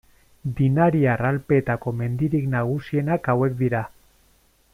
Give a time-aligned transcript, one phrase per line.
[0.59, 3.85] Dinariar Alpeetako mendirik nagusienak hauek dira.